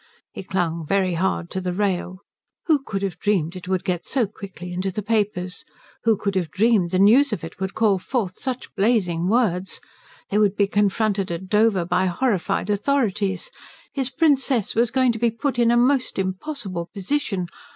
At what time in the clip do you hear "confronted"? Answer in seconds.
10.65-11.29